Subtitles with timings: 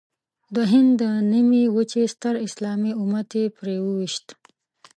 [0.55, 4.25] د هند د نیمې وچې ستر اسلامي امت یې پرې وويشت.